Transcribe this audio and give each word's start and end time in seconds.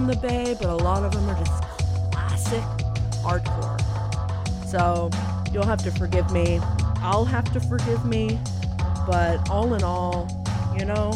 from 0.00 0.06
the 0.06 0.16
Bay, 0.16 0.56
but 0.58 0.70
a 0.70 0.74
lot 0.76 1.04
of 1.04 1.12
them 1.12 1.28
are 1.28 1.38
just 1.38 1.62
classic 2.10 2.62
hardcore. 3.22 3.78
So 4.66 5.10
you'll 5.52 5.66
have 5.66 5.82
to 5.82 5.90
forgive 5.90 6.32
me. 6.32 6.58
I'll 7.02 7.26
have 7.26 7.52
to 7.52 7.60
forgive 7.60 8.06
me. 8.06 8.40
But 9.06 9.50
all 9.50 9.74
in 9.74 9.82
all, 9.82 10.26
you 10.78 10.86
know, 10.86 11.12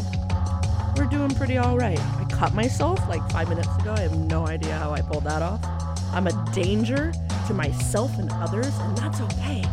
we're 0.99 1.07
doing 1.07 1.31
pretty 1.31 1.57
all 1.57 1.79
right. 1.79 1.99
I 1.99 2.27
cut 2.29 2.53
myself 2.53 3.01
like 3.09 3.27
five 3.31 3.49
minutes 3.49 3.75
ago. 3.79 3.95
I 3.95 4.01
have 4.01 4.19
no 4.19 4.47
idea 4.47 4.75
how 4.75 4.91
I 4.91 5.01
pulled 5.01 5.25
that 5.25 5.41
off. 5.41 5.65
I'm 6.13 6.27
a 6.27 6.51
danger 6.53 7.11
to 7.47 7.55
myself 7.55 8.19
and 8.19 8.31
others, 8.33 8.77
and 8.81 8.99
that's 8.99 9.21
okay. 9.23 9.65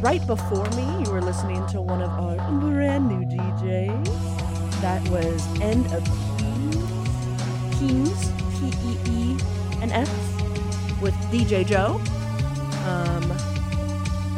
Right 0.00 0.26
before 0.26 0.68
me, 0.70 1.04
you 1.04 1.12
were 1.12 1.22
listening 1.22 1.64
to 1.68 1.80
one 1.80 2.02
of 2.02 2.10
our 2.10 2.34
brand 2.58 3.08
new 3.08 3.24
DJs. 3.24 4.80
That 4.80 5.08
was 5.10 5.46
End 5.60 5.86
of 5.92 6.04
DJ 11.36 11.66
Joe. 11.66 12.00
Um, 12.88 13.20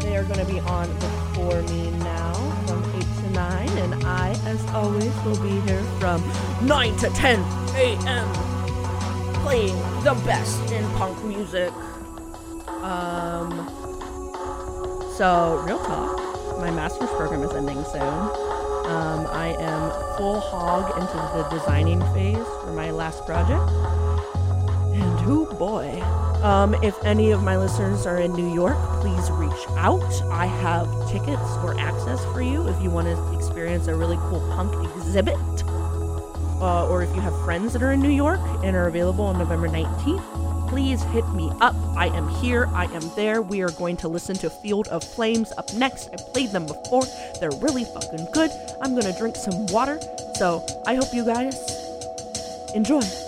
they 0.00 0.16
are 0.16 0.24
going 0.24 0.44
to 0.44 0.52
be 0.52 0.58
on 0.58 0.92
before 0.94 1.62
me 1.62 1.92
now 1.92 2.34
from 2.66 2.82
8 2.92 3.00
to 3.00 3.30
9, 3.30 3.68
and 3.78 4.04
I, 4.04 4.30
as 4.46 4.64
always, 4.70 5.14
will 5.24 5.40
be 5.40 5.60
here 5.60 5.80
from 6.00 6.20
9 6.66 6.96
to 6.96 7.10
10 7.10 7.38
a.m. 7.76 8.32
playing 9.44 9.76
the 10.02 10.20
best 10.26 10.72
in 10.72 10.84
punk 10.96 11.24
music. 11.24 11.72
Um, 12.82 13.52
so, 15.16 15.62
real 15.64 15.78
talk, 15.78 16.58
my 16.58 16.72
master's 16.72 17.10
program 17.10 17.44
is 17.44 17.52
ending 17.52 17.84
soon. 17.84 18.02
Um, 18.02 19.28
I 19.28 19.54
am 19.60 20.16
full 20.16 20.40
hog 20.40 21.00
into 21.00 21.14
the 21.14 21.48
designing 21.48 22.00
phase 22.12 22.44
for 22.64 22.72
my 22.72 22.90
last 22.90 23.24
project. 23.24 23.70
And 25.00 25.30
oh 25.30 25.46
boy. 25.56 26.02
Um, 26.42 26.74
if 26.84 26.96
any 27.04 27.32
of 27.32 27.42
my 27.42 27.56
listeners 27.56 28.06
are 28.06 28.18
in 28.18 28.32
New 28.32 28.52
York, 28.54 28.78
please 29.00 29.30
reach 29.32 29.66
out. 29.76 30.22
I 30.30 30.46
have 30.46 30.86
tickets 31.10 31.42
or 31.64 31.78
access 31.78 32.24
for 32.26 32.40
you 32.42 32.68
if 32.68 32.80
you 32.80 32.90
want 32.90 33.08
to 33.08 33.36
experience 33.36 33.88
a 33.88 33.94
really 33.94 34.16
cool 34.28 34.40
punk 34.54 34.72
exhibit. 34.96 35.34
Uh, 36.60 36.88
or 36.88 37.02
if 37.02 37.14
you 37.14 37.20
have 37.20 37.36
friends 37.44 37.72
that 37.72 37.82
are 37.82 37.92
in 37.92 38.00
New 38.00 38.10
York 38.10 38.40
and 38.62 38.76
are 38.76 38.86
available 38.86 39.24
on 39.24 39.38
November 39.38 39.68
19th, 39.68 40.68
please 40.68 41.02
hit 41.04 41.28
me 41.30 41.50
up. 41.60 41.74
I 41.96 42.06
am 42.08 42.28
here. 42.28 42.68
I 42.72 42.84
am 42.84 43.10
there. 43.16 43.42
We 43.42 43.62
are 43.62 43.70
going 43.72 43.96
to 43.98 44.08
listen 44.08 44.36
to 44.36 44.50
Field 44.50 44.86
of 44.88 45.02
Flames 45.02 45.52
up 45.58 45.72
next. 45.74 46.08
I 46.12 46.16
played 46.32 46.50
them 46.50 46.66
before. 46.66 47.04
They're 47.40 47.50
really 47.60 47.84
fucking 47.84 48.28
good. 48.32 48.50
I'm 48.80 48.92
going 48.92 49.12
to 49.12 49.18
drink 49.18 49.34
some 49.34 49.66
water. 49.66 49.98
So 50.36 50.64
I 50.86 50.94
hope 50.94 51.12
you 51.12 51.24
guys 51.24 51.56
enjoy. 52.74 53.27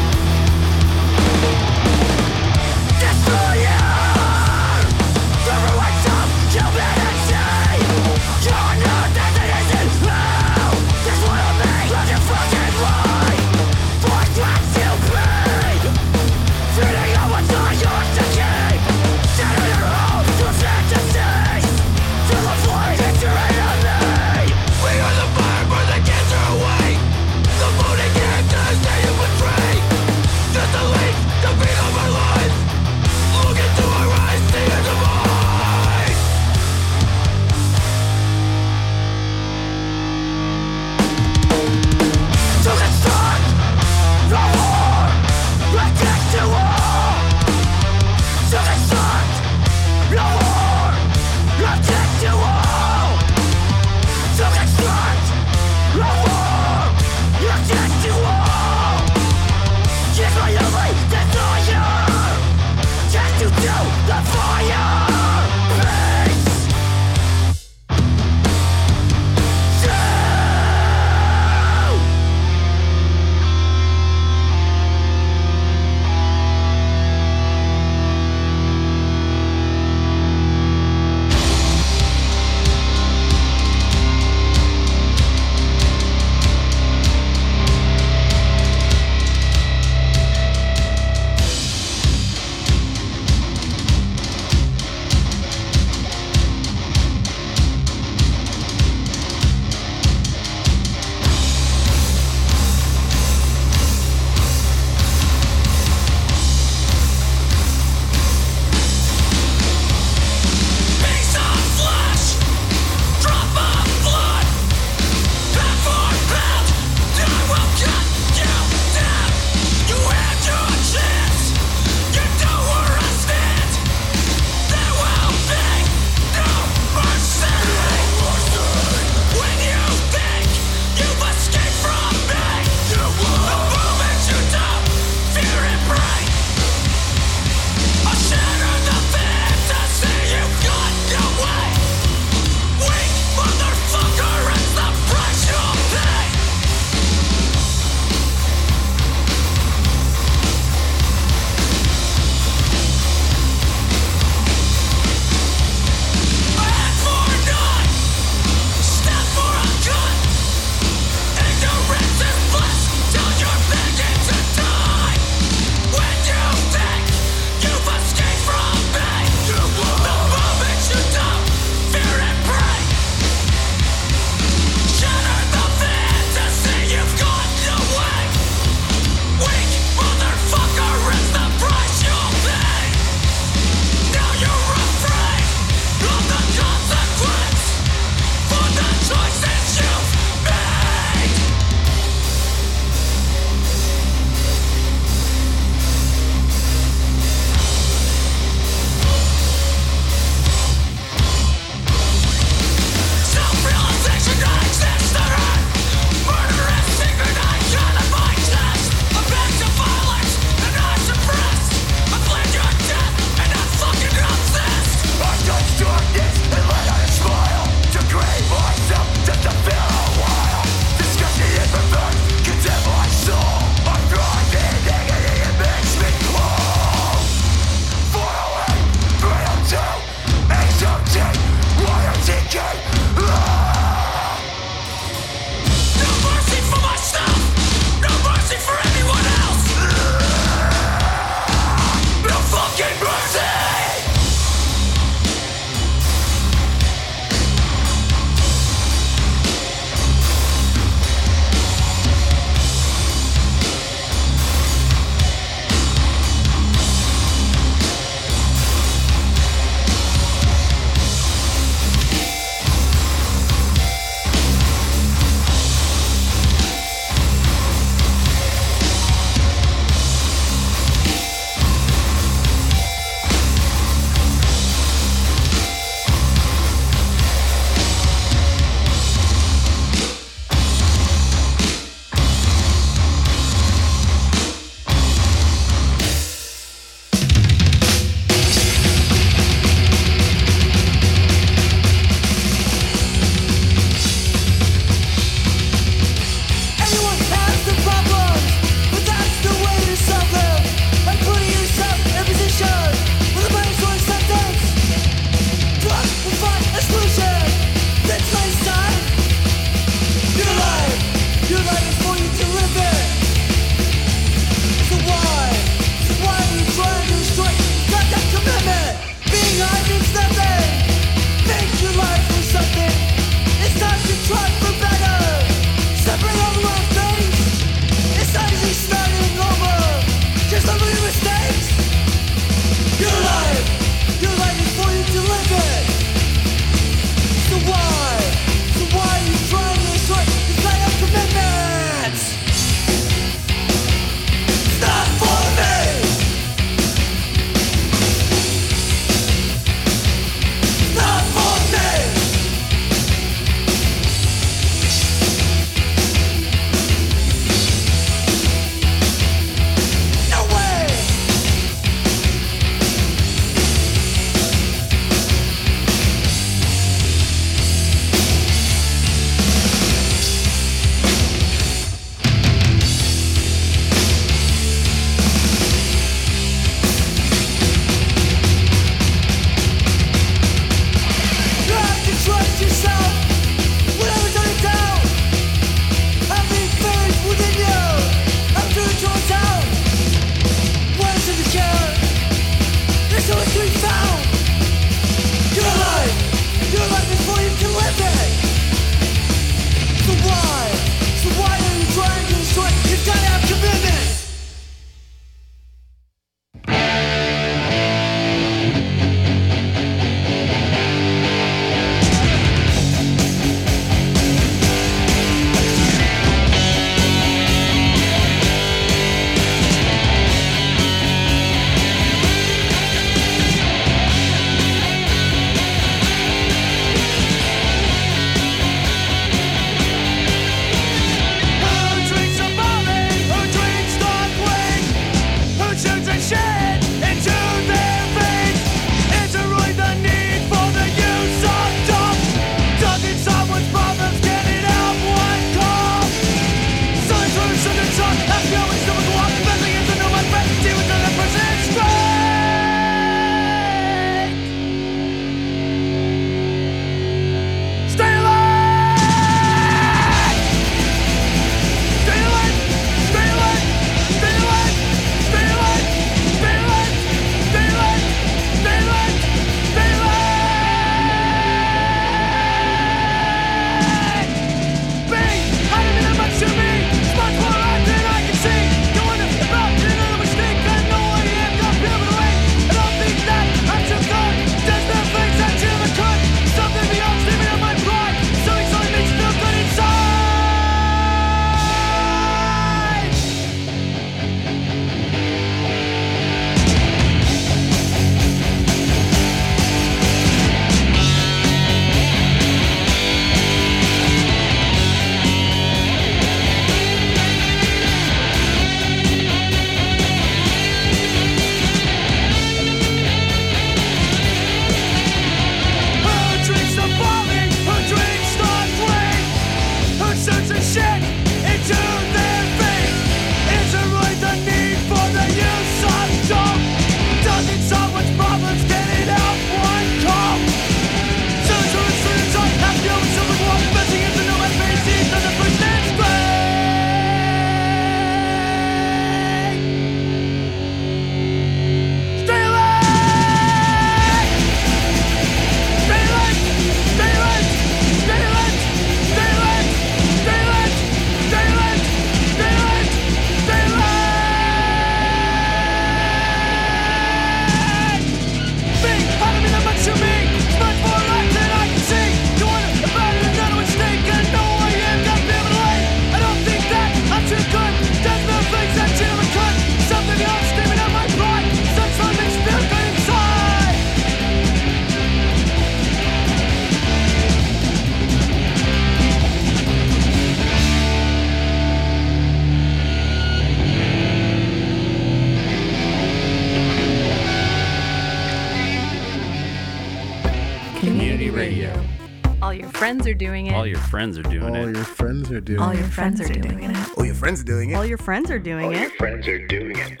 your 593.68 593.78
friends 593.78 594.18
are 594.18 594.22
doing 594.22 594.56
All 594.56 594.68
it. 594.68 594.74
your 594.74 594.84
friends 594.84 595.30
are 595.30 595.40
doing 595.40 595.60
it. 595.60 595.62
All 595.62 595.74
your 595.74 595.84
friends 595.84 596.20
are 596.20 596.28
doing 596.28 596.62
it. 596.62 596.76
All 596.96 597.04
your 597.04 597.14
friends 597.14 597.40
are 597.40 597.44
doing 597.44 597.70
it. 597.70 597.74
All 597.74 597.86
your 597.86 597.98
friends 597.98 598.30
are 598.30 598.38
doing 598.38 598.72
it. 598.72 598.90
friends 598.92 599.28
are 599.28 599.46
doing 599.46 599.76
it. 599.76 600.00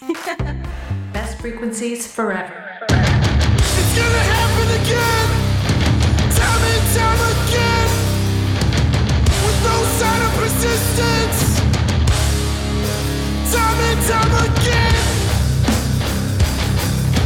Best 1.12 1.38
frequencies 1.40 2.06
forever. 2.06 2.52
It's 2.90 3.94
gonna 3.96 4.24
happen 4.34 4.68
again, 4.82 5.28
time 6.36 6.62
and 6.72 6.84
time 6.94 7.20
again. 7.32 7.88
With 9.42 9.58
no 9.64 9.76
sign 9.98 10.22
of 10.22 10.32
persistence, 10.38 11.40
time 13.52 13.78
and 13.88 14.00
time 14.06 14.32
again. 14.44 14.96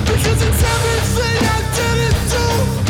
Because 0.07 0.41
it's 0.47 0.63
everything 0.63 1.39
I 1.43 1.59
didn't 1.75 2.21
do. 2.77 2.82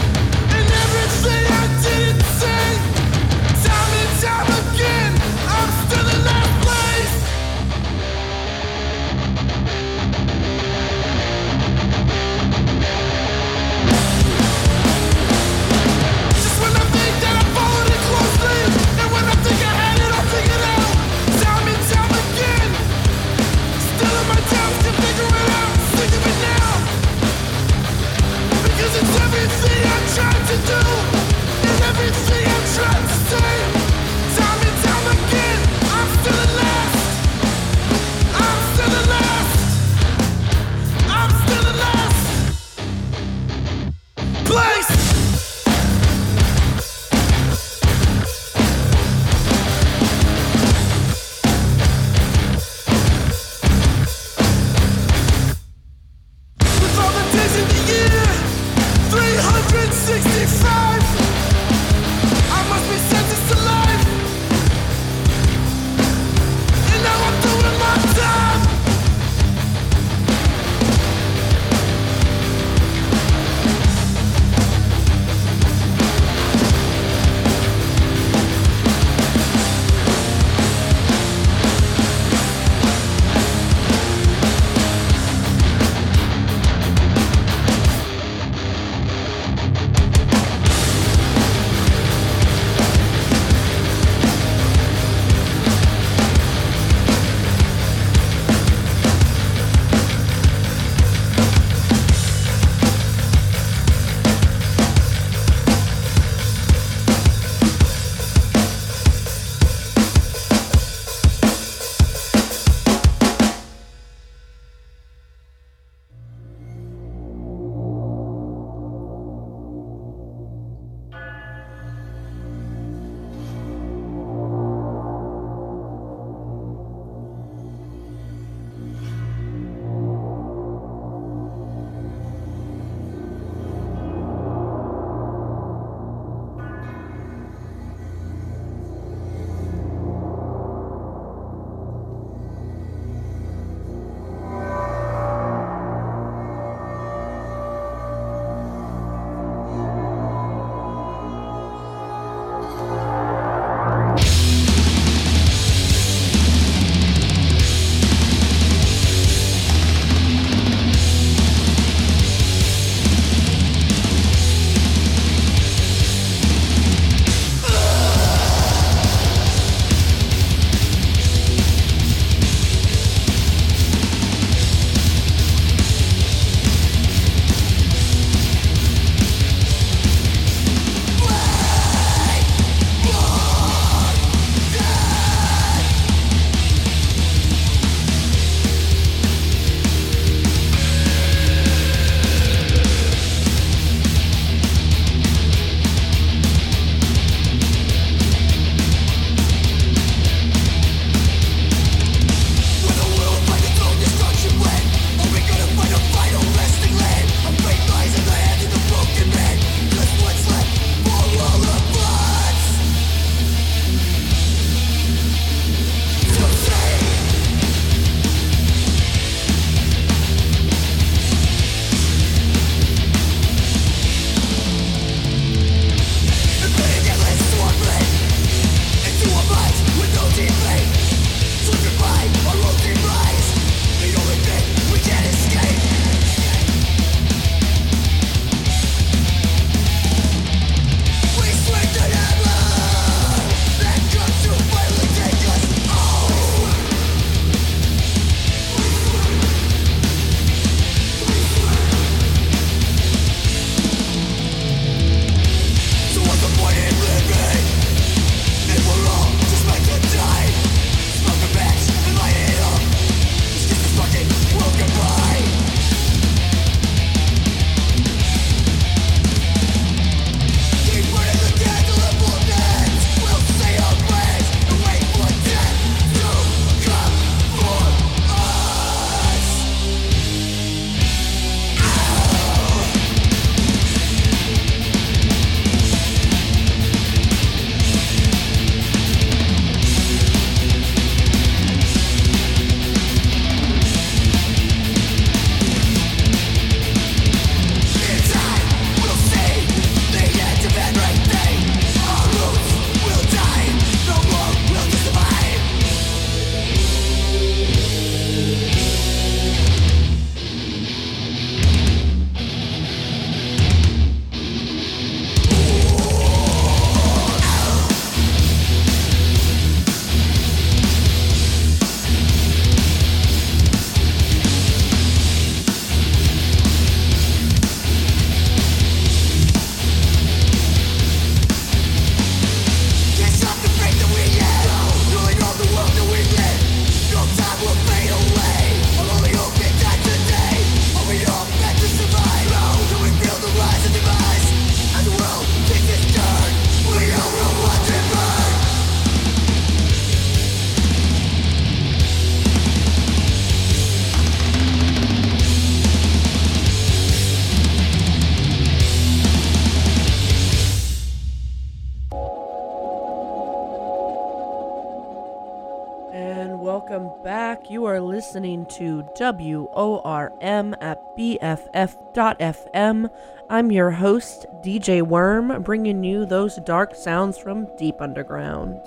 Listening 368.33 368.65
to 368.65 369.07
WORM 369.21 370.75
at 370.81 370.99
BFF.FM. 371.19 373.11
I'm 373.51 373.71
your 373.71 373.91
host, 373.91 374.47
DJ 374.63 375.03
Worm, 375.03 375.63
bringing 375.63 376.03
you 376.03 376.25
those 376.25 376.57
dark 376.57 376.95
sounds 376.95 377.37
from 377.37 377.69
deep 377.77 378.01
underground. 378.01 378.81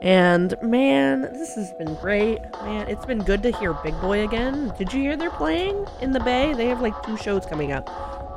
And 0.00 0.54
man, 0.62 1.22
this 1.22 1.56
has 1.56 1.72
been 1.72 1.92
great. 1.96 2.38
Man, 2.62 2.88
it's 2.88 3.04
been 3.04 3.18
good 3.18 3.42
to 3.42 3.50
hear 3.50 3.72
Big 3.72 4.00
Boy 4.00 4.22
again. 4.22 4.72
Did 4.78 4.92
you 4.92 5.00
hear 5.00 5.16
they're 5.16 5.30
playing 5.30 5.84
in 6.00 6.12
the 6.12 6.20
Bay? 6.20 6.52
They 6.52 6.68
have 6.68 6.80
like 6.80 7.02
two 7.02 7.16
shows 7.16 7.44
coming 7.46 7.72
up, 7.72 7.90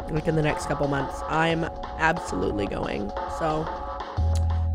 like 0.10 0.27
in 0.27 0.36
the 0.36 0.41
next 0.41 0.65
couple 0.65 0.88
months. 0.88 1.21
I'm 1.27 1.65
absolutely 1.99 2.65
going. 2.65 3.12
So 3.38 3.67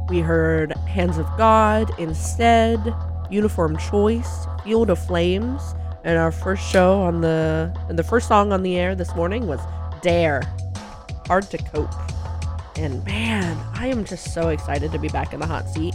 we 0.08 0.20
heard 0.20 0.76
Hands 0.86 1.18
of 1.18 1.26
God 1.36 1.90
Insted, 1.98 2.94
Uniform 3.30 3.76
Choice, 3.76 4.46
Field 4.64 4.90
of 4.90 4.98
Flames, 4.98 5.74
and 6.04 6.18
our 6.18 6.30
first 6.30 6.68
show 6.70 7.00
on 7.00 7.20
the 7.20 7.74
and 7.88 7.98
the 7.98 8.04
first 8.04 8.28
song 8.28 8.52
on 8.52 8.62
the 8.62 8.76
air 8.76 8.94
this 8.94 9.14
morning 9.14 9.46
was 9.46 9.60
Dare. 10.02 10.42
Hard 11.26 11.44
to 11.50 11.58
cope. 11.58 11.90
And 12.76 13.04
man, 13.04 13.58
I 13.74 13.88
am 13.88 14.04
just 14.04 14.32
so 14.32 14.48
excited 14.50 14.92
to 14.92 14.98
be 14.98 15.08
back 15.08 15.32
in 15.32 15.40
the 15.40 15.46
hot 15.46 15.68
seat. 15.68 15.94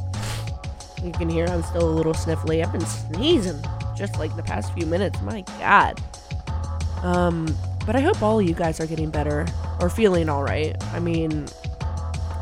You 1.03 1.11
can 1.11 1.29
hear 1.29 1.45
I'm 1.47 1.63
still 1.63 1.89
a 1.89 1.93
little 1.93 2.13
sniffly. 2.13 2.63
I've 2.63 2.71
been 2.71 2.81
sneezing 2.81 3.63
just 3.95 4.17
like 4.19 4.35
the 4.35 4.43
past 4.43 4.73
few 4.73 4.85
minutes. 4.85 5.21
My 5.21 5.41
god. 5.59 6.01
Um, 7.03 7.55
but 7.85 7.95
I 7.95 8.01
hope 8.01 8.21
all 8.21 8.39
of 8.39 8.47
you 8.47 8.53
guys 8.53 8.79
are 8.79 8.85
getting 8.85 9.09
better 9.09 9.45
or 9.79 9.89
feeling 9.89 10.29
all 10.29 10.43
right. 10.43 10.75
I 10.93 10.99
mean, 10.99 11.47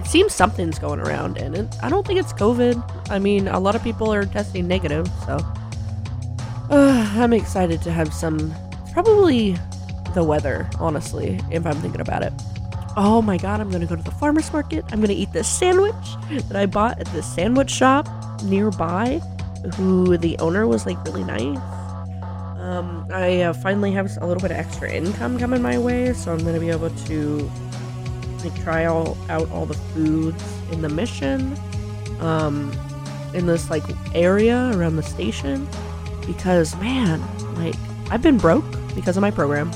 seems 0.10 0.34
something's 0.34 0.80
going 0.80 1.00
around, 1.00 1.38
and 1.38 1.56
it, 1.56 1.68
I 1.84 1.90
don't 1.90 2.06
think 2.06 2.20
it's 2.20 2.34
COVID. 2.34 3.12
I 3.12 3.20
mean, 3.20 3.48
a 3.48 3.60
lot 3.60 3.76
of 3.76 3.84
people 3.84 4.12
are 4.12 4.26
testing 4.26 4.68
negative, 4.68 5.08
so 5.26 5.38
uh, 6.72 7.14
I'm 7.16 7.34
excited 7.34 7.82
to 7.84 7.92
have 7.92 8.14
some. 8.14 8.54
Probably 8.92 9.56
the 10.16 10.24
weather, 10.24 10.68
honestly, 10.80 11.40
if 11.52 11.66
I'm 11.66 11.76
thinking 11.76 12.02
about 12.02 12.24
it. 12.24 12.34
Oh 12.98 13.22
my 13.22 13.38
god, 13.38 13.62
I'm 13.62 13.70
gonna 13.70 13.86
go 13.86 13.96
to 13.96 14.02
the 14.02 14.12
farmer's 14.12 14.52
market. 14.52 14.84
I'm 14.92 15.00
gonna 15.00 15.14
eat 15.14 15.32
this 15.32 15.48
sandwich 15.48 15.94
that 16.30 16.56
I 16.56 16.66
bought 16.66 17.00
at 17.00 17.08
the 17.14 17.22
sandwich 17.22 17.70
shop 17.70 18.10
nearby, 18.44 19.22
who 19.76 20.18
the 20.18 20.38
owner 20.40 20.66
was 20.66 20.88
like 20.88 21.02
really 21.06 21.24
nice. 21.24 21.60
Um, 22.60 23.08
I 23.14 23.42
uh, 23.44 23.54
finally 23.54 23.92
have 23.92 24.18
a 24.18 24.26
little 24.26 24.42
bit 24.42 24.52
of 24.52 24.58
extra 24.58 24.92
income 24.92 25.38
coming 25.38 25.62
my 25.62 25.78
way, 25.78 26.14
so 26.14 26.34
I'm 26.34 26.44
gonna 26.44 26.60
be 26.60 26.72
able 26.72 26.90
to 26.90 27.52
try 28.64 28.86
all 28.86 29.18
out 29.30 29.50
all 29.52 29.66
the 29.66 29.74
foods 29.94 30.44
in 30.72 30.82
the 30.82 30.90
mission, 30.90 31.58
um, 32.20 32.72
in 33.34 33.46
this 33.46 33.70
like 33.70 33.84
area 34.16 34.72
around 34.76 34.96
the 34.96 35.04
station, 35.04 35.68
because 36.26 36.76
man, 36.78 37.22
like 37.56 37.76
I've 38.12 38.22
been 38.22 38.38
broke 38.38 38.66
because 38.96 39.18
of 39.18 39.22
my 39.22 39.32
program, 39.32 39.72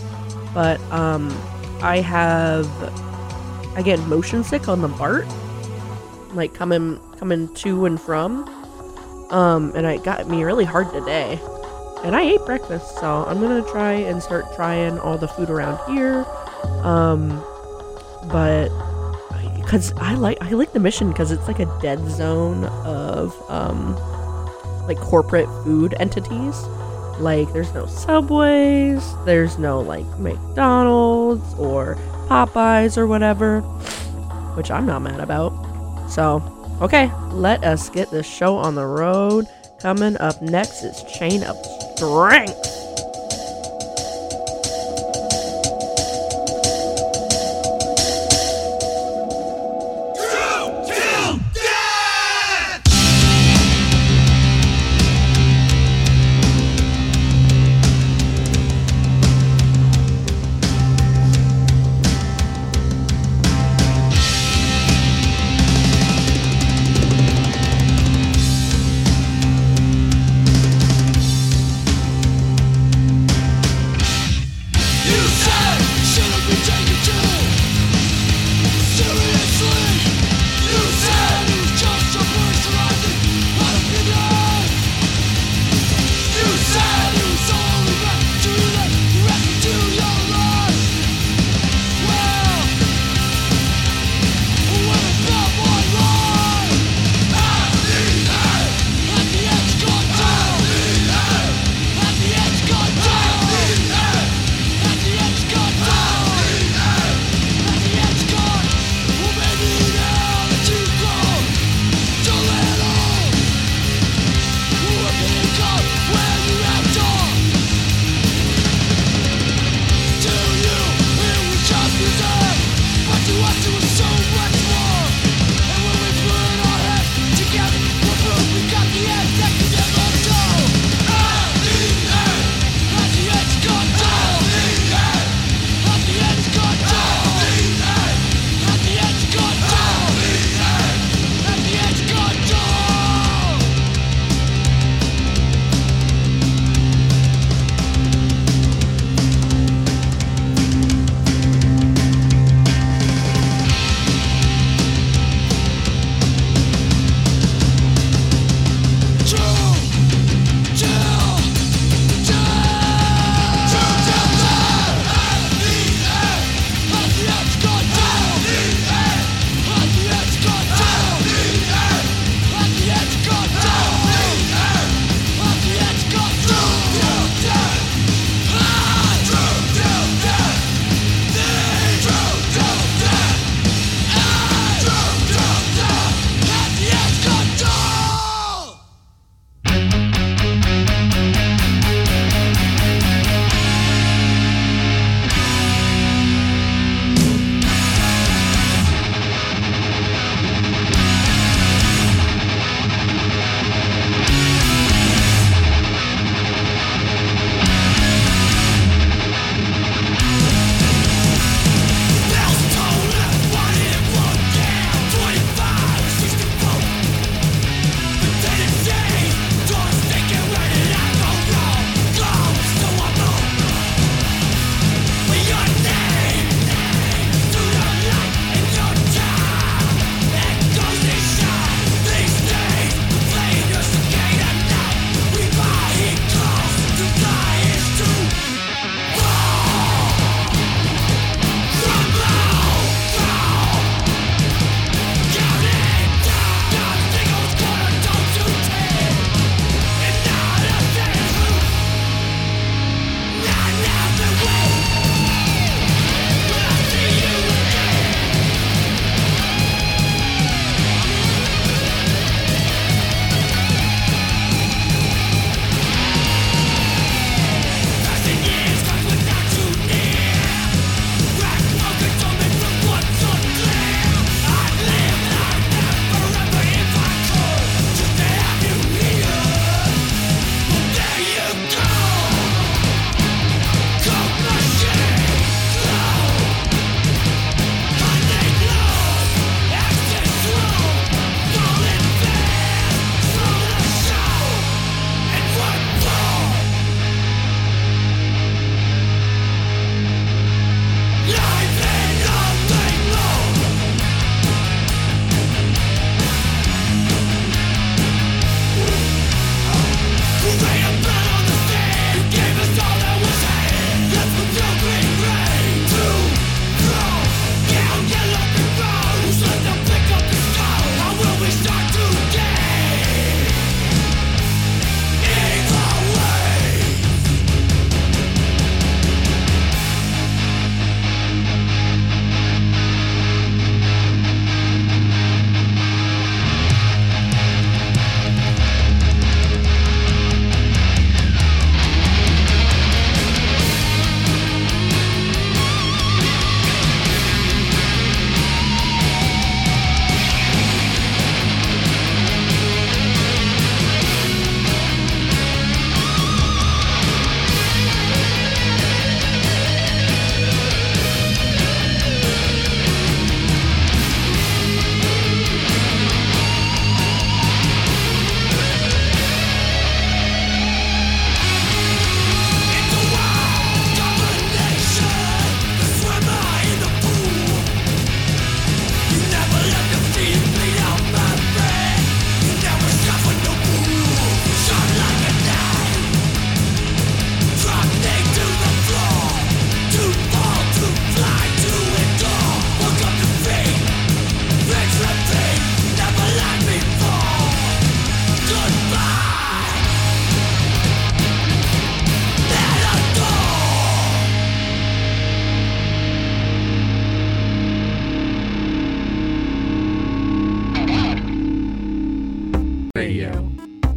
but 0.53 0.79
um, 0.91 1.29
I 1.81 1.97
have 1.97 2.67
I 3.75 3.81
get 3.83 3.99
motion 4.01 4.43
sick 4.43 4.67
on 4.67 4.81
the 4.81 4.87
BART, 4.87 5.25
like 6.33 6.53
coming 6.53 6.99
coming 7.17 7.53
to 7.55 7.85
and 7.85 7.99
from, 7.99 8.47
um, 9.31 9.71
and 9.75 9.85
it 9.85 10.03
got 10.03 10.27
me 10.27 10.43
really 10.43 10.65
hard 10.65 10.91
today. 10.91 11.39
And 12.03 12.15
I 12.15 12.21
ate 12.21 12.41
breakfast, 12.45 12.99
so 12.99 13.25
I'm 13.25 13.39
gonna 13.39 13.63
try 13.71 13.93
and 13.93 14.21
start 14.21 14.45
trying 14.55 14.99
all 14.99 15.17
the 15.17 15.27
food 15.27 15.49
around 15.49 15.79
here. 15.91 16.25
Um, 16.83 17.43
but 18.31 18.69
because 19.57 19.93
I 19.97 20.15
like 20.15 20.37
I 20.41 20.49
like 20.51 20.73
the 20.73 20.79
mission 20.79 21.09
because 21.09 21.31
it's 21.31 21.47
like 21.47 21.59
a 21.59 21.79
dead 21.81 21.99
zone 22.09 22.65
of 22.65 23.33
um 23.49 23.95
like 24.87 24.97
corporate 24.99 25.47
food 25.63 25.95
entities. 25.99 26.61
Like 27.19 27.51
there's 27.53 27.73
no 27.73 27.85
subways, 27.85 29.03
there's 29.25 29.57
no 29.57 29.79
like 29.81 30.05
McDonald's 30.19 31.53
or 31.55 31.95
Popeyes 32.27 32.97
or 32.97 33.07
whatever, 33.07 33.61
which 34.55 34.71
I'm 34.71 34.85
not 34.85 35.01
mad 35.01 35.19
about. 35.19 35.51
So, 36.09 36.41
okay, 36.81 37.11
let 37.31 37.63
us 37.63 37.89
get 37.89 38.11
this 38.11 38.25
show 38.25 38.57
on 38.57 38.75
the 38.75 38.85
road. 38.85 39.47
Coming 39.79 40.17
up 40.17 40.41
next 40.41 40.83
is 40.83 41.03
Chain 41.13 41.43
of 41.43 41.55
Strength. 41.95 42.82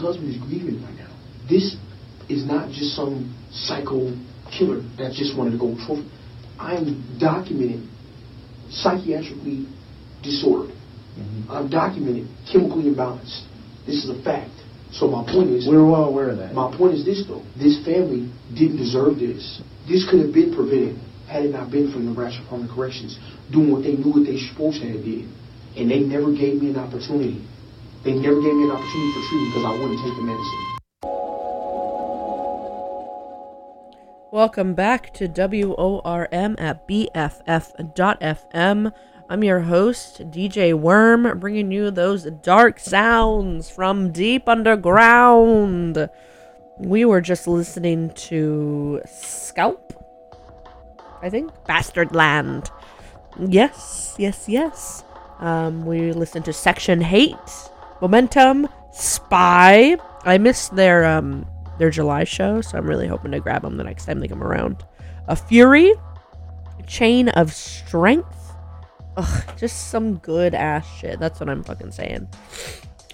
Husband 0.00 0.28
is 0.34 0.40
grieving 0.40 0.82
right 0.82 0.94
now. 0.94 1.10
This 1.48 1.76
is 2.28 2.46
not 2.46 2.68
just 2.70 2.94
some 2.96 3.34
psycho 3.52 4.12
killer 4.56 4.82
that 4.98 5.12
just 5.14 5.36
wanted 5.36 5.52
to 5.52 5.58
go 5.58 5.74
trophy. 5.86 6.08
I 6.58 6.74
am 6.74 7.18
documenting 7.20 7.88
psychiatrically 8.70 9.66
disordered. 10.22 10.74
Mm-hmm. 11.18 11.50
I'm 11.50 11.68
documenting 11.68 12.28
chemically 12.50 12.84
imbalanced. 12.84 13.46
This 13.86 14.04
is 14.04 14.10
a 14.10 14.22
fact. 14.22 14.50
So 14.92 15.06
my 15.06 15.22
point 15.24 15.50
is, 15.50 15.66
We're 15.68 15.84
well 15.86 16.04
aware 16.04 16.30
of 16.30 16.38
that. 16.38 16.52
my 16.54 16.74
point 16.76 16.94
is 16.94 17.04
this 17.04 17.24
though. 17.26 17.42
This 17.56 17.78
family 17.84 18.30
didn't 18.54 18.76
deserve 18.78 19.18
this. 19.18 19.62
This 19.88 20.08
could 20.08 20.20
have 20.20 20.32
been 20.34 20.54
prevented 20.54 20.98
had 21.28 21.44
it 21.46 21.52
not 21.52 21.70
been 21.70 21.92
for 21.92 21.98
Nebraska 21.98 22.42
Department 22.42 22.70
of 22.70 22.76
Corrections 22.76 23.18
doing 23.52 23.70
what 23.70 23.82
they 23.82 23.94
knew 23.94 24.10
what 24.10 24.26
they 24.26 24.36
supposed 24.38 24.82
to 24.82 24.86
have 24.90 25.04
did. 25.04 25.30
And 25.78 25.90
they 25.90 26.00
never 26.00 26.34
gave 26.34 26.60
me 26.60 26.70
an 26.70 26.76
opportunity. 26.78 27.46
They 28.02 28.14
never 28.14 28.40
gave 28.40 28.54
me 28.54 28.64
an 28.64 28.70
opportunity 28.70 29.12
for 29.12 29.20
treatment 29.28 29.52
because 29.52 29.66
I 29.66 29.72
wouldn't 29.72 30.00
take 30.00 30.16
the 30.16 30.22
medicine. 30.22 30.76
Welcome 34.32 34.72
back 34.72 35.12
to 35.14 35.28
WORM 35.28 36.56
at 36.58 36.88
BFF.FM. 36.88 38.92
I'm 39.28 39.44
your 39.44 39.60
host, 39.60 40.30
DJ 40.30 40.72
Worm, 40.72 41.38
bringing 41.38 41.70
you 41.70 41.90
those 41.90 42.24
dark 42.24 42.80
sounds 42.80 43.68
from 43.68 44.12
deep 44.12 44.48
underground. 44.48 46.08
We 46.78 47.04
were 47.04 47.20
just 47.20 47.46
listening 47.46 48.14
to 48.14 49.02
Scalp, 49.06 49.92
I 51.20 51.28
think, 51.28 51.52
Bastard 51.66 52.14
Land. 52.14 52.70
Yes, 53.38 54.14
yes, 54.18 54.48
yes. 54.48 55.04
Um, 55.40 55.84
we 55.86 56.12
listened 56.12 56.44
to 56.46 56.52
Section 56.52 57.00
Hate, 57.00 57.69
Momentum, 58.00 58.68
Spy. 58.92 59.96
I 60.24 60.38
missed 60.38 60.74
their 60.76 61.04
um 61.04 61.46
their 61.78 61.90
July 61.90 62.24
show, 62.24 62.60
so 62.60 62.76
I'm 62.76 62.86
really 62.86 63.06
hoping 63.06 63.32
to 63.32 63.40
grab 63.40 63.62
them 63.62 63.76
the 63.76 63.84
next 63.84 64.04
time 64.04 64.20
they 64.20 64.28
come 64.28 64.42
around. 64.42 64.84
A 65.28 65.36
Fury, 65.36 65.92
Chain 66.86 67.28
of 67.30 67.52
Strength. 67.52 68.36
Ugh, 69.16 69.44
just 69.56 69.90
some 69.90 70.16
good 70.18 70.54
ass 70.54 70.86
shit. 70.98 71.18
That's 71.18 71.40
what 71.40 71.48
I'm 71.48 71.62
fucking 71.64 71.92
saying. 71.92 72.28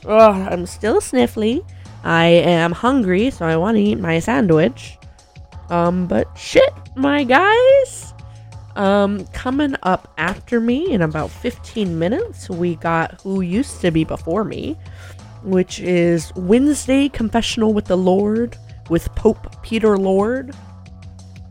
Ugh, 0.05 0.49
I'm 0.53 0.66
still 0.66 1.01
sniffly. 1.01 1.64
I 2.05 2.26
am 2.26 2.72
hungry, 2.72 3.30
so 3.30 3.47
I 3.47 3.57
want 3.57 3.76
to 3.76 3.82
eat 3.82 3.99
my 3.99 4.18
sandwich. 4.18 4.99
Um, 5.70 6.07
but 6.07 6.28
shit, 6.37 6.72
my 6.95 7.24
guys. 7.24 8.14
Um, 8.77 9.24
coming 9.29 9.74
up 9.85 10.12
after 10.18 10.61
me 10.61 10.93
in 10.93 11.01
about 11.01 11.31
15 11.31 11.99
minutes, 11.99 12.51
we 12.51 12.77
got 12.77 13.20
Who 13.22 13.41
Used 13.41 13.81
to 13.81 13.91
Be 13.91 14.05
Before 14.05 14.45
Me, 14.45 14.77
which 15.43 15.81
is 15.81 16.31
Wednesday 16.37 17.09
Confessional 17.09 17.72
with 17.72 17.87
the 17.87 17.97
Lord 17.97 18.57
with 18.91 19.12
Pope 19.14 19.62
Peter 19.62 19.97
Lord. 19.97 20.55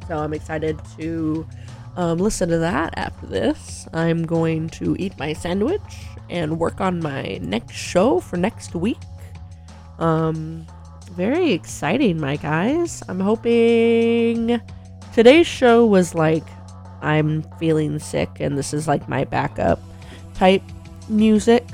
So 0.08 0.18
I'm 0.20 0.34
excited 0.34 0.80
to 1.00 1.48
um, 1.96 2.20
listen 2.20 2.48
to 2.50 2.60
that 2.60 2.94
after 2.96 3.26
this. 3.26 3.88
I'm 3.92 4.24
going 4.26 4.70
to 4.70 4.96
eat 5.00 5.18
my 5.18 5.34
sandwich 5.34 5.82
and 6.30 6.60
work 6.60 6.80
on 6.80 7.00
my 7.00 7.40
next 7.42 7.74
show 7.74 8.20
for 8.20 8.38
next 8.38 8.76
week. 8.76 9.00
Um, 9.98 10.68
very 11.12 11.54
exciting, 11.54 12.20
my 12.20 12.36
guys. 12.36 13.02
I'm 13.10 13.20
hoping 13.20 14.62
today's 15.14 15.48
show 15.48 15.86
was 15.86 16.14
like 16.14 16.44
I'm 17.06 17.44
feeling 17.60 18.00
sick 18.00 18.30
and 18.40 18.58
this 18.58 18.74
is 18.74 18.88
like 18.88 19.08
my 19.08 19.24
backup 19.24 19.80
type 20.34 20.64
music. 21.08 21.66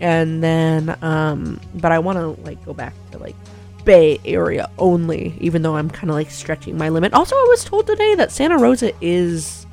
And 0.00 0.42
then, 0.42 0.96
um, 1.02 1.60
but 1.74 1.92
I 1.92 2.00
want 2.00 2.18
to 2.18 2.42
like 2.42 2.64
go 2.64 2.74
back 2.74 2.94
to 3.12 3.18
like 3.18 3.36
Bay 3.84 4.20
Area 4.24 4.70
only, 4.78 5.34
even 5.40 5.62
though 5.62 5.76
I'm 5.76 5.90
kind 5.90 6.10
of 6.10 6.16
like 6.16 6.30
stretching 6.30 6.76
my 6.76 6.88
limit. 6.88 7.12
Also, 7.14 7.36
I 7.36 7.46
was 7.50 7.64
told 7.64 7.86
today 7.86 8.14
that 8.16 8.32
Santa 8.32 8.58
Rosa 8.58 8.92
is 9.00 9.66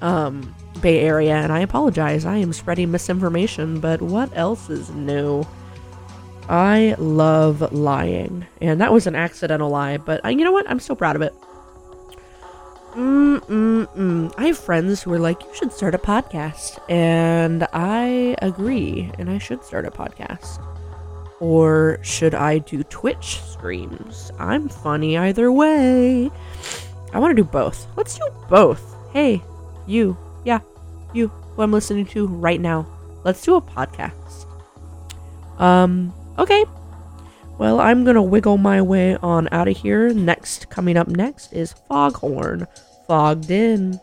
um, 0.00 0.54
Bay 0.80 1.00
Area, 1.00 1.36
and 1.36 1.52
I 1.52 1.60
apologize. 1.60 2.24
I 2.24 2.36
am 2.38 2.52
spreading 2.52 2.90
misinformation, 2.90 3.80
but 3.80 4.02
what 4.02 4.30
else 4.36 4.68
is 4.68 4.90
new? 4.90 5.46
I 6.48 6.96
love 6.98 7.72
lying, 7.72 8.46
and 8.60 8.80
that 8.80 8.92
was 8.92 9.06
an 9.06 9.14
accidental 9.14 9.70
lie, 9.70 9.96
but 9.96 10.24
uh, 10.24 10.28
you 10.28 10.44
know 10.44 10.52
what? 10.52 10.68
I'm 10.68 10.80
still 10.80 10.96
proud 10.96 11.16
of 11.16 11.22
it. 11.22 11.34
Mm-mm-mm. 12.92 14.34
I 14.36 14.46
have 14.46 14.58
friends 14.58 15.02
who 15.02 15.12
are 15.12 15.18
like, 15.18 15.42
you 15.42 15.54
should 15.54 15.72
start 15.72 15.94
a 15.94 15.98
podcast. 15.98 16.78
And 16.90 17.66
I 17.72 18.36
agree, 18.42 19.10
and 19.18 19.30
I 19.30 19.38
should 19.38 19.64
start 19.64 19.86
a 19.86 19.90
podcast. 19.90 20.62
Or 21.40 21.98
should 22.02 22.34
I 22.34 22.58
do 22.58 22.84
Twitch 22.84 23.40
streams? 23.40 24.30
I'm 24.38 24.68
funny 24.68 25.16
either 25.16 25.50
way. 25.50 26.30
I 27.12 27.18
want 27.18 27.36
to 27.36 27.42
do 27.42 27.48
both. 27.48 27.86
Let's 27.96 28.16
do 28.16 28.24
both. 28.48 28.94
Hey, 29.12 29.42
you. 29.86 30.16
Yeah, 30.44 30.60
you, 31.12 31.28
who 31.28 31.62
I'm 31.62 31.72
listening 31.72 32.06
to 32.06 32.26
right 32.26 32.60
now. 32.60 32.86
Let's 33.24 33.42
do 33.42 33.56
a 33.56 33.62
podcast. 33.62 34.46
Um, 35.58 36.12
okay. 36.38 36.64
Well, 37.58 37.80
I'm 37.80 38.04
gonna 38.04 38.22
wiggle 38.22 38.58
my 38.58 38.82
way 38.82 39.16
on 39.16 39.48
out 39.52 39.68
of 39.68 39.76
here. 39.76 40.12
Next, 40.12 40.68
coming 40.70 40.96
up 40.96 41.08
next 41.08 41.52
is 41.52 41.72
Foghorn. 41.72 42.66
Fogged 43.06 43.50
in. 43.50 44.00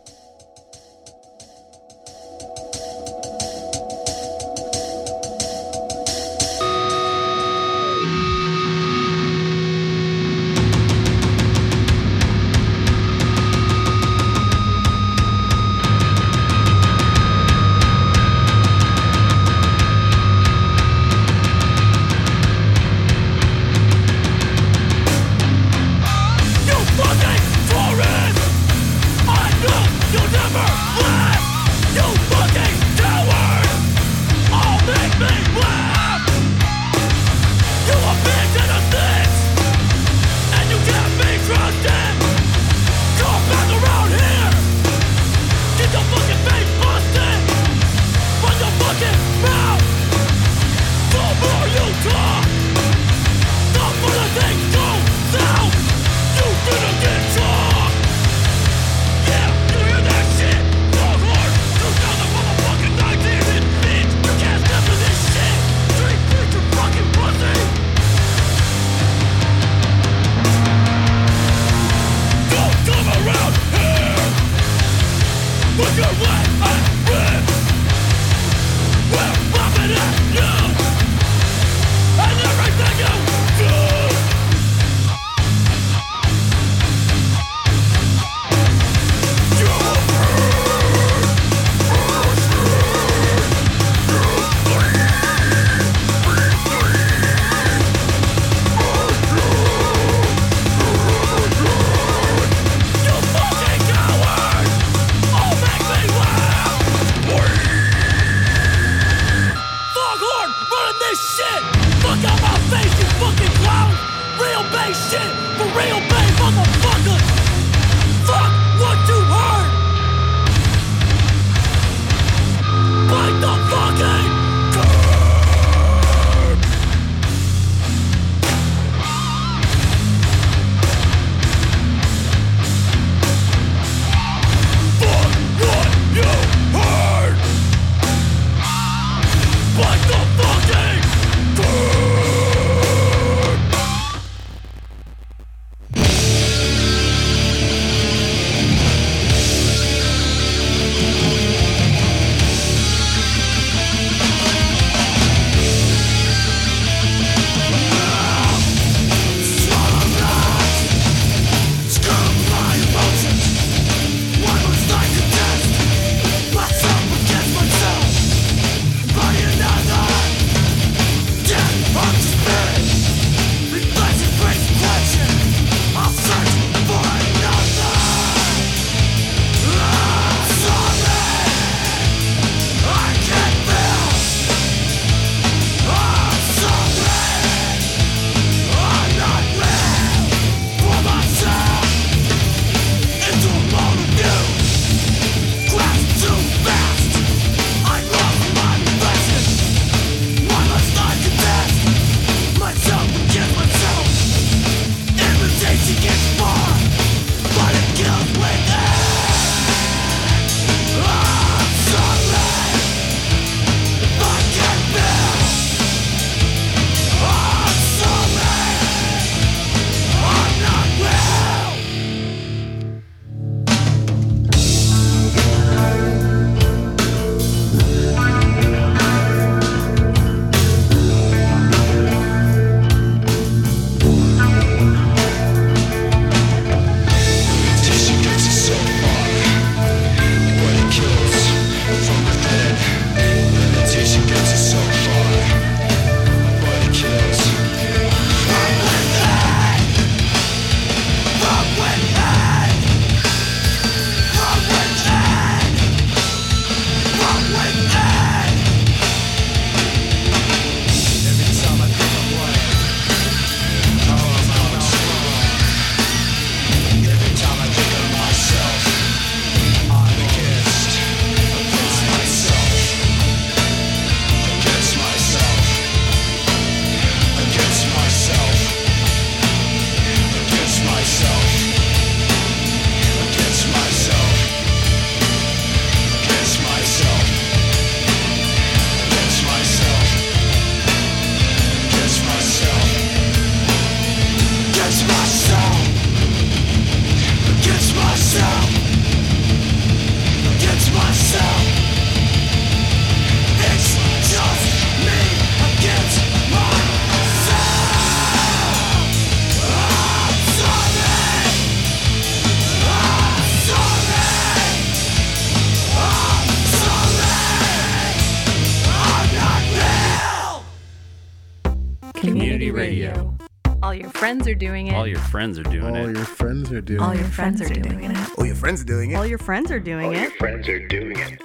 Friends 325.30 325.60
are 325.60 325.64
doing 325.64 325.96
All 325.96 326.10
it. 326.10 326.16
your 326.16 326.26
friends 326.26 326.72
are 326.72 326.82
doing 326.82 327.00
it. 327.00 327.04
All 327.04 327.12
it. 327.12 327.18
your 327.20 327.28
friends 327.28 327.62
are 327.62 327.70
doing 327.70 328.04
it. 328.04 328.30
Oh, 328.38 328.44
your 328.44 328.56
friends 328.56 328.82
are 328.82 328.86
doing 328.86 329.12
it. 329.12 329.16
All 329.16 329.26
your 329.26 329.38
friends 329.38 329.72
are 329.72 329.80
doing 329.80 330.06
it. 330.12 330.18
All 330.18 330.22
your 330.24 330.32
friends 330.32 330.68
are 330.68 330.88
doing 330.88 331.18
it. 331.18 331.42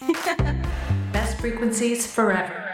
Best 1.12 1.38
frequencies 1.38 2.06
forever. 2.06 2.72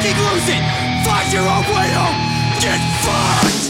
fucking 0.00 0.16
losing! 0.32 0.62
Find 1.04 1.32
your 1.32 1.42
own 1.42 1.64
way 1.74 1.92
home! 1.92 2.60
Get 2.60 2.80
fucked! 3.04 3.69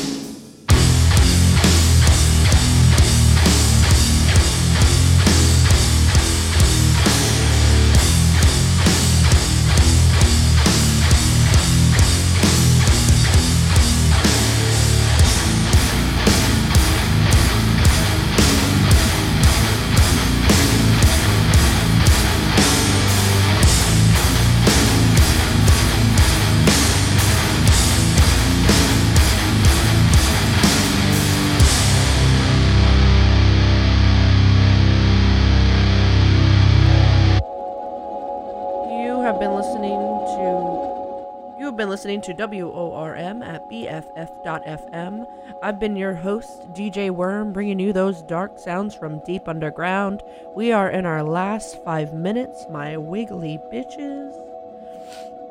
To 42.22 42.34
WORM 42.34 43.42
at 43.42 43.68
BFF.FM. 43.70 45.26
I've 45.62 45.78
been 45.78 45.96
your 45.96 46.14
host, 46.14 46.70
DJ 46.72 47.10
Worm, 47.10 47.52
bringing 47.52 47.78
you 47.78 47.92
those 47.92 48.22
dark 48.22 48.58
sounds 48.58 48.94
from 48.94 49.24
deep 49.24 49.48
underground. 49.48 50.22
We 50.54 50.72
are 50.72 50.90
in 50.90 51.06
our 51.06 51.22
last 51.22 51.82
five 51.82 52.12
minutes, 52.12 52.66
my 52.70 52.96
wiggly 52.96 53.58
bitches. 53.72 54.34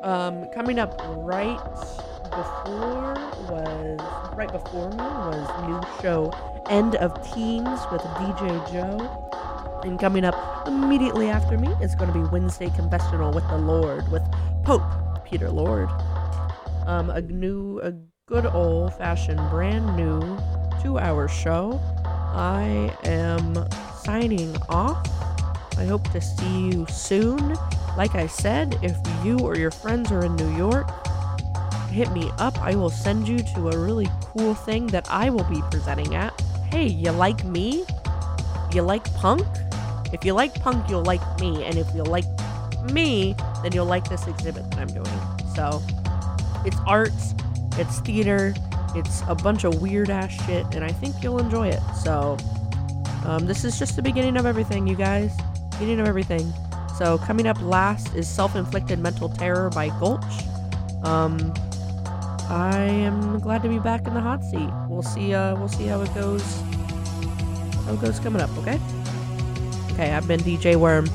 Um, 0.02 0.46
coming 0.50 0.78
up 0.78 0.94
right 1.16 1.58
before 2.30 3.14
was 3.50 4.00
right 4.36 4.52
before 4.52 4.90
me 4.90 4.96
was 4.96 5.66
new 5.66 6.02
show 6.02 6.32
End 6.68 6.94
of 6.96 7.12
Teens 7.32 7.80
with 7.90 8.02
DJ 8.02 8.72
Joe. 8.72 9.80
And 9.84 9.98
coming 9.98 10.24
up 10.24 10.68
immediately 10.68 11.30
after 11.30 11.58
me 11.58 11.68
is 11.80 11.94
going 11.94 12.12
to 12.12 12.18
be 12.18 12.28
Wednesday 12.28 12.70
Confessional 12.70 13.32
with 13.32 13.46
the 13.48 13.58
Lord 13.58 14.10
with 14.12 14.22
Pope 14.62 14.82
Peter 15.24 15.50
Lord. 15.50 15.88
Um, 16.86 17.10
a 17.10 17.20
new, 17.20 17.80
a 17.82 17.92
good 18.26 18.46
old 18.46 18.94
fashioned, 18.94 19.40
brand 19.50 19.96
new 19.96 20.38
two 20.82 20.98
hour 20.98 21.28
show. 21.28 21.80
I 22.04 22.94
am 23.04 23.66
signing 24.02 24.56
off. 24.68 25.06
I 25.76 25.84
hope 25.84 26.10
to 26.12 26.20
see 26.20 26.68
you 26.68 26.86
soon. 26.88 27.56
Like 27.96 28.14
I 28.14 28.26
said, 28.26 28.78
if 28.82 28.96
you 29.24 29.38
or 29.38 29.56
your 29.56 29.70
friends 29.70 30.12
are 30.12 30.24
in 30.24 30.36
New 30.36 30.56
York, 30.56 30.88
hit 31.90 32.10
me 32.12 32.30
up. 32.38 32.56
I 32.60 32.74
will 32.74 32.90
send 32.90 33.28
you 33.28 33.38
to 33.54 33.70
a 33.70 33.78
really 33.78 34.08
cool 34.20 34.54
thing 34.54 34.86
that 34.88 35.10
I 35.10 35.30
will 35.30 35.44
be 35.44 35.60
presenting 35.70 36.14
at. 36.14 36.38
Hey, 36.70 36.86
you 36.86 37.10
like 37.10 37.44
me? 37.44 37.84
You 38.72 38.82
like 38.82 39.12
punk? 39.14 39.46
If 40.12 40.24
you 40.24 40.34
like 40.34 40.54
punk, 40.54 40.88
you'll 40.88 41.04
like 41.04 41.22
me. 41.40 41.64
And 41.64 41.76
if 41.76 41.92
you 41.94 42.02
like 42.04 42.26
me, 42.92 43.34
then 43.62 43.72
you'll 43.72 43.86
like 43.86 44.08
this 44.08 44.26
exhibit 44.26 44.70
that 44.70 44.78
I'm 44.78 44.88
doing. 44.88 45.20
So, 45.54 45.82
it's 46.64 46.76
art, 46.86 47.12
it's 47.76 48.00
theater, 48.00 48.54
it's 48.94 49.22
a 49.28 49.34
bunch 49.34 49.64
of 49.64 49.80
weird 49.80 50.10
ass 50.10 50.32
shit, 50.46 50.66
and 50.74 50.84
I 50.84 50.92
think 50.92 51.22
you'll 51.22 51.38
enjoy 51.38 51.68
it. 51.68 51.80
So, 52.02 52.36
um, 53.24 53.46
this 53.46 53.64
is 53.64 53.78
just 53.78 53.96
the 53.96 54.02
beginning 54.02 54.36
of 54.36 54.46
everything, 54.46 54.86
you 54.86 54.96
guys. 54.96 55.32
Beginning 55.72 56.00
of 56.00 56.06
everything. 56.08 56.52
So, 56.98 57.18
coming 57.18 57.46
up 57.46 57.60
last 57.62 58.14
is 58.14 58.28
Self 58.28 58.56
Inflicted 58.56 58.98
Mental 58.98 59.28
Terror 59.28 59.70
by 59.70 59.88
Gulch. 60.00 60.24
Um, 61.02 61.54
I 62.48 62.76
am 62.84 63.38
glad 63.38 63.62
to 63.62 63.68
be 63.68 63.78
back 63.78 64.06
in 64.06 64.14
the 64.14 64.20
hot 64.20 64.42
seat. 64.42 64.68
We'll 64.88 65.02
see. 65.02 65.32
Uh, 65.32 65.54
we'll 65.56 65.68
see 65.68 65.86
how 65.86 66.02
it 66.02 66.12
goes. 66.14 66.42
How 67.84 67.94
it 67.94 68.00
goes 68.00 68.18
coming 68.18 68.42
up. 68.42 68.50
Okay. 68.58 68.78
Okay. 69.92 70.12
I've 70.12 70.26
been 70.26 70.40
DJ 70.40 70.76
Worm, 70.76 71.08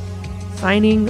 signing 0.55 1.09